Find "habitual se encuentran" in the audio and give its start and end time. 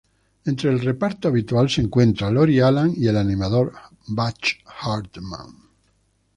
1.27-2.33